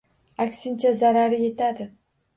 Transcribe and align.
Aksincha, 0.45 0.93
zarari 1.01 1.39
yetadi. 1.45 1.91